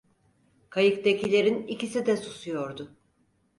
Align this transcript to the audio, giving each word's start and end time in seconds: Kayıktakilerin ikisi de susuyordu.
Kayıktakilerin 0.69 1.67
ikisi 1.67 2.05
de 2.05 2.17
susuyordu. 2.17 2.91